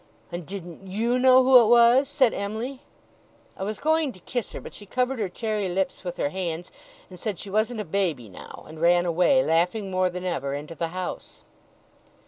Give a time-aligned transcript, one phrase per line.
[0.31, 2.81] 'And didn't YOU know who it was?' said Em'ly.
[3.55, 6.71] I was going to kiss her, but she covered her cherry lips with her hands,
[7.11, 10.73] and said she wasn't a baby now, and ran away, laughing more than ever, into
[10.73, 11.43] the house.